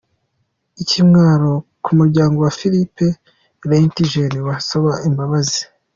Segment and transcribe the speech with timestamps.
[0.81, 1.51] Ikimwaro
[1.83, 2.95] ku muryango, Filip
[3.69, 5.61] Reyntjens we asaba imbabazi.